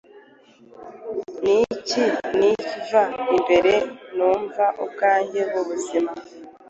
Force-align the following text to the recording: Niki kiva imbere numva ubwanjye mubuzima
Niki 1.43 2.03
kiva 2.65 3.03
imbere 3.33 3.73
numva 4.15 4.65
ubwanjye 4.83 5.41
mubuzima 5.51 6.11